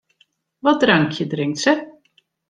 Wat 0.65 0.79
drankje 0.83 1.25
drinkt 1.33 1.61
sy? 1.63 1.73